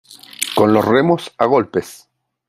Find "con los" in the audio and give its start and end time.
0.55-0.83